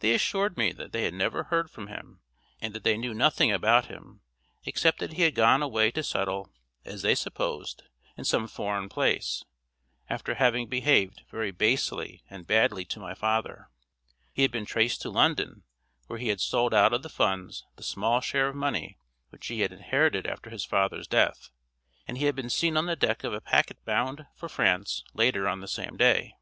They 0.00 0.14
assured 0.16 0.56
me 0.56 0.72
that 0.72 0.90
they 0.90 1.04
had 1.04 1.14
never 1.14 1.44
heard 1.44 1.70
from 1.70 1.86
him, 1.86 2.22
and 2.60 2.74
that 2.74 2.82
they 2.82 2.98
knew 2.98 3.14
nothing 3.14 3.52
about 3.52 3.86
him, 3.86 4.20
except 4.64 4.98
that 4.98 5.12
he 5.12 5.22
had 5.22 5.36
gone 5.36 5.62
away 5.62 5.92
to 5.92 6.02
settle, 6.02 6.50
as 6.84 7.02
they 7.02 7.14
supposed, 7.14 7.84
in 8.16 8.24
some 8.24 8.48
foreign 8.48 8.88
place, 8.88 9.44
after 10.08 10.34
having 10.34 10.66
behaved 10.66 11.22
very 11.30 11.52
basely 11.52 12.24
and 12.28 12.48
badly 12.48 12.84
to 12.86 12.98
my 12.98 13.14
father. 13.14 13.68
He 14.32 14.42
had 14.42 14.50
been 14.50 14.66
traced 14.66 15.02
to 15.02 15.08
London, 15.10 15.62
where 16.08 16.18
he 16.18 16.30
had 16.30 16.40
sold 16.40 16.74
out 16.74 16.92
of 16.92 17.04
the 17.04 17.08
funds 17.08 17.64
the 17.76 17.84
small 17.84 18.20
share 18.20 18.48
of 18.48 18.56
money 18.56 18.98
which 19.28 19.46
he 19.46 19.60
had 19.60 19.70
inherited 19.72 20.26
after 20.26 20.50
his 20.50 20.64
father's 20.64 21.06
death, 21.06 21.50
and 22.08 22.18
he 22.18 22.24
had 22.24 22.34
been 22.34 22.50
seen 22.50 22.76
on 22.76 22.86
the 22.86 22.96
deck 22.96 23.22
of 23.22 23.32
a 23.32 23.40
packet 23.40 23.78
bound 23.84 24.26
for 24.34 24.48
France 24.48 25.04
later 25.14 25.46
on 25.46 25.60
the 25.60 25.68
same 25.68 25.96
day. 25.96 26.34